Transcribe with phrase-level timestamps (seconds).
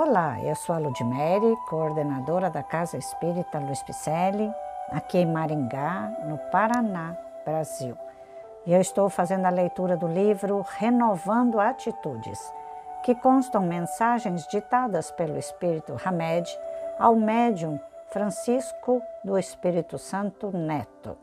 [0.00, 4.48] Olá, eu sou a Ludmere, coordenadora da Casa Espírita Luiz Picelli,
[4.92, 7.98] aqui em Maringá, no Paraná, Brasil.
[8.64, 12.38] E eu estou fazendo a leitura do livro Renovando Atitudes,
[13.02, 16.48] que constam mensagens ditadas pelo Espírito Hamed
[16.96, 17.80] ao médium
[18.12, 21.18] Francisco do Espírito Santo Neto.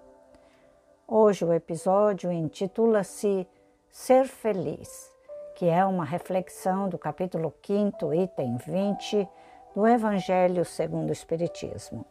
[1.08, 3.48] Hoje o episódio intitula-se
[3.90, 5.15] Ser Feliz
[5.56, 9.28] que é uma reflexão do capítulo 5, item 20
[9.74, 12.06] do Evangelho segundo o Espiritismo.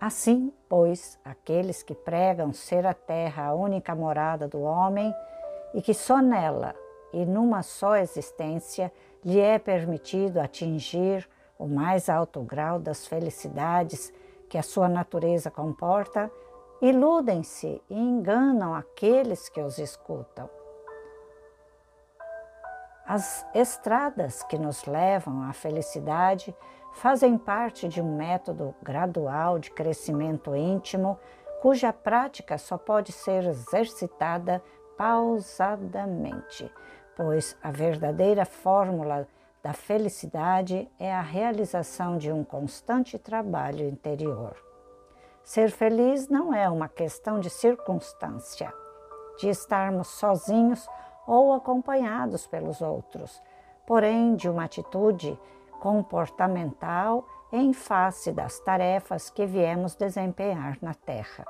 [0.00, 5.12] Assim, pois, aqueles que pregam ser a terra a única morada do homem
[5.74, 6.76] e que só nela
[7.12, 8.92] e numa só existência
[9.24, 14.12] lhe é permitido atingir o mais alto grau das felicidades
[14.48, 16.30] que a sua natureza comporta,
[16.80, 20.57] iludem-se e enganam aqueles que os escutam.
[23.08, 26.54] As estradas que nos levam à felicidade
[26.92, 31.18] fazem parte de um método gradual de crescimento íntimo,
[31.62, 34.62] cuja prática só pode ser exercitada
[34.98, 36.70] pausadamente,
[37.16, 39.26] pois a verdadeira fórmula
[39.62, 44.54] da felicidade é a realização de um constante trabalho interior.
[45.42, 48.70] Ser feliz não é uma questão de circunstância,
[49.38, 50.86] de estarmos sozinhos
[51.28, 53.42] ou acompanhados pelos outros,
[53.86, 55.38] porém de uma atitude
[55.78, 61.46] comportamental em face das tarefas que viemos desempenhar na Terra.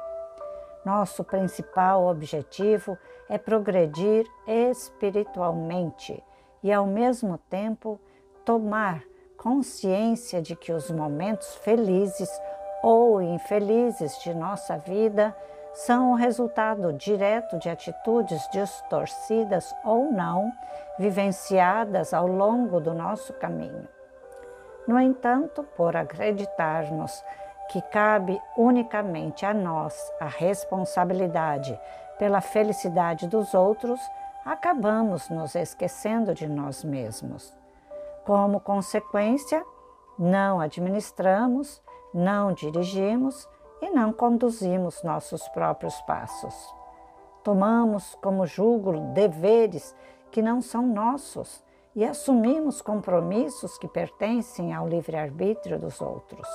[0.84, 6.22] Nosso principal objetivo é progredir espiritualmente
[6.62, 8.00] e, ao mesmo tempo,
[8.44, 9.02] tomar
[9.36, 12.28] consciência de que os momentos felizes
[12.82, 15.36] ou infelizes de nossa vida
[15.86, 20.52] são o resultado direto de atitudes distorcidas ou não
[20.98, 23.86] vivenciadas ao longo do nosso caminho.
[24.88, 27.22] No entanto, por acreditarmos
[27.70, 31.78] que cabe unicamente a nós a responsabilidade
[32.18, 34.00] pela felicidade dos outros,
[34.44, 37.56] acabamos nos esquecendo de nós mesmos.
[38.26, 39.64] Como consequência,
[40.18, 41.80] não administramos,
[42.12, 43.48] não dirigimos
[43.80, 46.54] e não conduzimos nossos próprios passos.
[47.42, 49.94] Tomamos como julgo deveres
[50.30, 56.46] que não são nossos e assumimos compromissos que pertencem ao livre-arbítrio dos outros.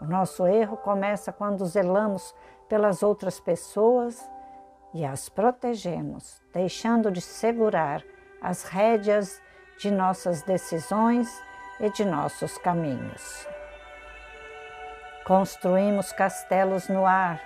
[0.00, 2.34] O nosso erro começa quando zelamos
[2.68, 4.28] pelas outras pessoas
[4.92, 8.02] e as protegemos, deixando de segurar
[8.40, 9.40] as rédeas
[9.78, 11.28] de nossas decisões
[11.80, 13.53] e de nossos caminhos.
[15.24, 17.40] Construímos castelos no ar,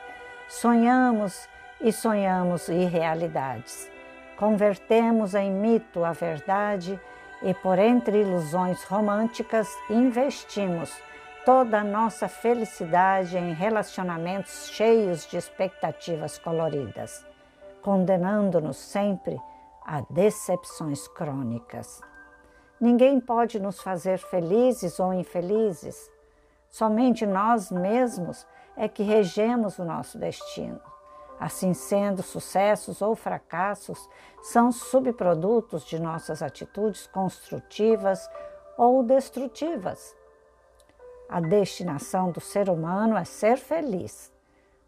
[0.49, 1.49] sonhamos
[1.81, 3.89] e sonhamos irrealidades.
[4.37, 7.01] Convertemos em mito a verdade
[7.41, 10.93] e, por entre ilusões românticas, investimos
[11.45, 17.25] toda a nossa felicidade em relacionamentos cheios de expectativas coloridas,
[17.81, 19.41] condenando-nos sempre
[19.87, 22.01] a decepções crônicas.
[22.81, 26.11] Ninguém pode nos fazer felizes ou infelizes.
[26.69, 28.47] Somente nós mesmos
[28.77, 30.81] é que regemos o nosso destino.
[31.41, 34.09] Assim sendo, sucessos ou fracassos
[34.43, 38.29] são subprodutos de nossas atitudes construtivas
[38.77, 40.17] ou destrutivas.
[41.29, 44.33] A destinação do ser humano é ser feliz,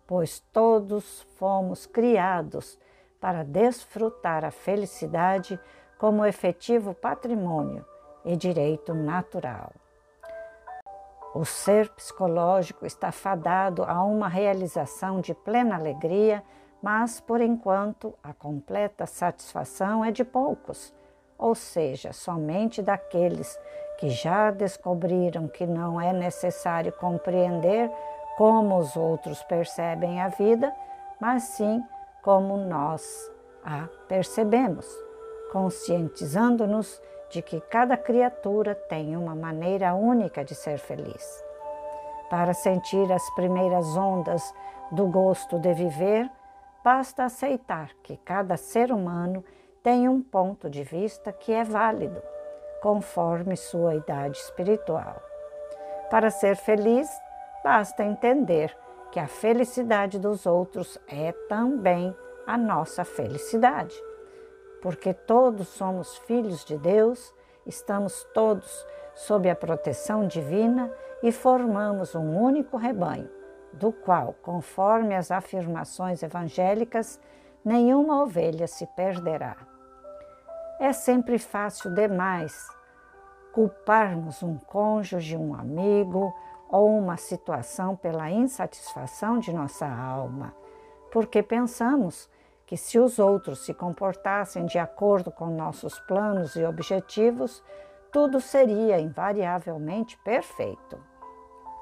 [0.06, 2.78] pois todos fomos criados
[3.20, 5.60] para desfrutar a felicidade
[5.98, 7.84] como efetivo patrimônio
[8.24, 9.72] e direito natural.
[11.32, 16.42] O ser psicológico está fadado a uma realização de plena alegria,
[16.82, 20.92] mas por enquanto a completa satisfação é de poucos,
[21.38, 23.56] ou seja, somente daqueles
[23.98, 27.90] que já descobriram que não é necessário compreender
[28.36, 30.74] como os outros percebem a vida,
[31.20, 31.82] mas sim
[32.22, 33.30] como nós
[33.64, 34.86] a percebemos,
[35.52, 41.44] conscientizando-nos de que cada criatura tem uma maneira única de ser feliz.
[42.28, 44.42] Para sentir as primeiras ondas
[44.90, 46.30] do gosto de viver,
[46.84, 49.44] basta aceitar que cada ser humano
[49.82, 52.20] tem um ponto de vista que é válido,
[52.82, 55.22] conforme sua idade espiritual.
[56.10, 57.08] Para ser feliz,
[57.62, 58.76] basta entender
[59.12, 62.14] que a felicidade dos outros é também
[62.46, 63.94] a nossa felicidade
[64.82, 67.34] porque todos somos filhos de Deus,
[67.66, 70.92] estamos todos sob a proteção divina
[71.22, 73.28] e formamos um único rebanho,
[73.72, 77.20] do qual, conforme as afirmações evangélicas,
[77.64, 79.56] nenhuma ovelha se perderá.
[80.78, 82.66] É sempre fácil demais
[83.52, 86.34] culparmos um cônjuge, um amigo
[86.70, 90.54] ou uma situação pela insatisfação de nossa alma,
[91.10, 92.30] porque pensamos
[92.70, 97.64] que se os outros se comportassem de acordo com nossos planos e objetivos,
[98.12, 100.96] tudo seria invariavelmente perfeito.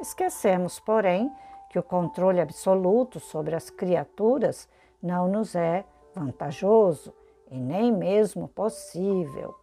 [0.01, 1.31] Esquecemos, porém,
[1.69, 4.67] que o controle absoluto sobre as criaturas
[5.03, 7.13] não nos é vantajoso
[7.51, 9.55] e nem mesmo possível.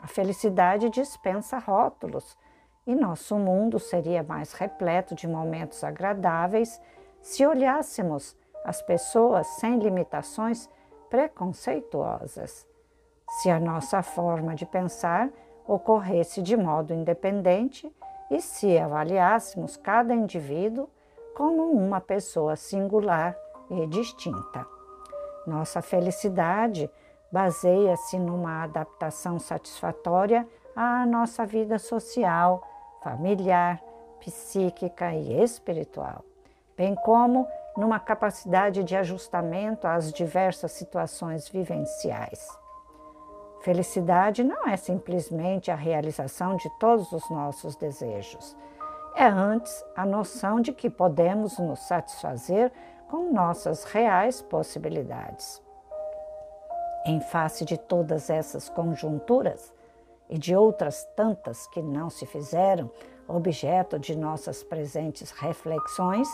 [0.00, 2.38] A felicidade dispensa rótulos
[2.86, 6.80] e nosso mundo seria mais repleto de momentos agradáveis
[7.20, 8.34] se olhássemos
[8.64, 10.68] as pessoas sem limitações
[11.08, 12.66] preconceituosas.
[13.28, 15.30] Se a nossa forma de pensar
[15.66, 17.90] ocorresse de modo independente
[18.30, 20.88] e se avaliássemos cada indivíduo
[21.34, 23.36] como uma pessoa singular
[23.70, 24.66] e distinta.
[25.46, 26.90] Nossa felicidade
[27.30, 32.62] baseia-se numa adaptação satisfatória à nossa vida social,
[33.02, 33.80] familiar,
[34.20, 36.24] psíquica e espiritual,
[36.76, 37.46] bem como
[37.80, 42.46] numa capacidade de ajustamento às diversas situações vivenciais.
[43.62, 48.54] Felicidade não é simplesmente a realização de todos os nossos desejos.
[49.16, 52.70] É antes a noção de que podemos nos satisfazer
[53.08, 55.62] com nossas reais possibilidades.
[57.06, 59.72] Em face de todas essas conjunturas
[60.28, 62.90] e de outras tantas que não se fizeram
[63.26, 66.28] objeto de nossas presentes reflexões,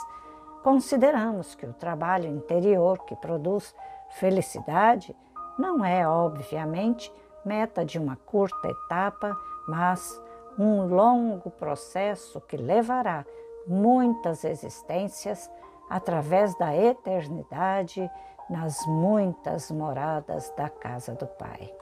[0.67, 3.73] consideramos que o trabalho interior que produz
[4.19, 5.15] felicidade
[5.57, 7.13] não é, obviamente,
[7.45, 9.33] meta de uma curta etapa,
[9.69, 10.21] mas
[10.59, 13.25] um longo processo que levará
[13.65, 15.49] muitas existências
[15.89, 18.11] através da eternidade
[18.51, 21.73] nas muitas moradas da casa do Pai.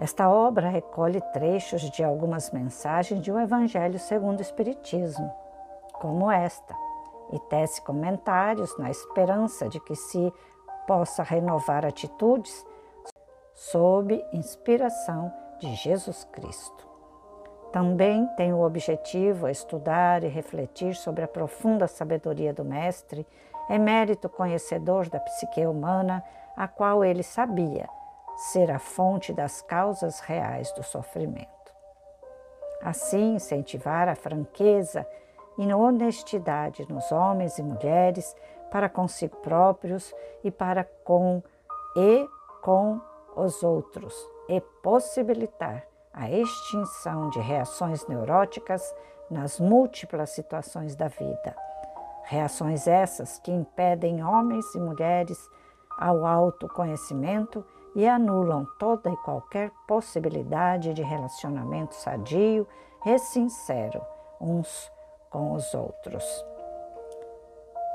[0.00, 5.30] Esta obra recolhe trechos de algumas mensagens de um Evangelho segundo o Espiritismo,
[5.92, 6.74] como esta,
[7.30, 10.32] e tece comentários na esperança de que se
[10.86, 12.66] possa renovar atitudes
[13.52, 16.88] sob inspiração de Jesus Cristo.
[17.70, 23.26] Também tem o objetivo estudar e refletir sobre a profunda sabedoria do Mestre,
[23.68, 26.24] emérito conhecedor da psique humana,
[26.56, 27.86] a qual ele sabia
[28.40, 31.48] ser a fonte das causas reais do sofrimento.
[32.82, 35.06] Assim, incentivar a franqueza
[35.58, 38.34] e honestidade nos homens e mulheres
[38.70, 41.42] para consigo próprios e para com
[41.94, 42.26] e
[42.62, 42.98] com
[43.36, 44.14] os outros
[44.48, 48.94] e possibilitar a extinção de reações neuróticas
[49.30, 51.54] nas múltiplas situações da vida.
[52.24, 55.38] Reações essas que impedem homens e mulheres
[55.98, 57.62] ao autoconhecimento
[57.94, 62.66] e anulam toda e qualquer possibilidade de relacionamento sadio
[63.04, 64.00] e sincero
[64.40, 64.90] uns
[65.30, 66.24] com os outros.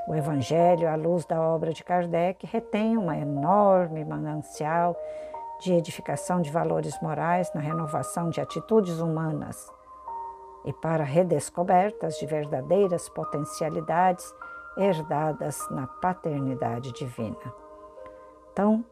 [0.08, 4.96] O Evangelho, à luz da obra de Kardec, retém uma enorme manancial
[5.60, 9.68] de edificação de valores morais na renovação de atitudes humanas
[10.64, 14.32] e para redescobertas de verdadeiras potencialidades
[14.76, 17.52] herdadas na paternidade divina.
[18.52, 18.84] Então,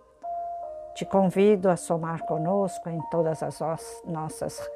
[0.94, 3.60] te convido a somar conosco em todas as
[4.05, 4.67] nossas